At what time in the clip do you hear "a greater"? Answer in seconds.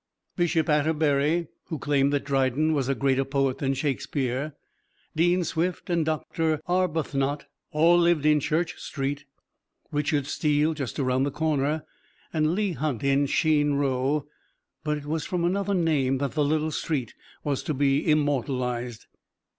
2.89-3.23